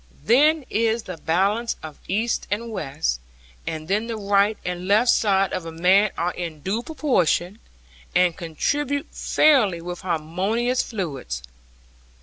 [0.23, 3.19] Then is the balance of east and west,
[3.67, 7.59] and then the right and left side of a man are in due proportion,
[8.15, 11.43] and contribute fairly with harmonious fluids.